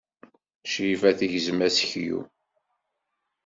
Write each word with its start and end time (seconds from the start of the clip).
Crifa 0.69 1.09
tegzem 1.19 1.59
aseklu. 1.67 2.19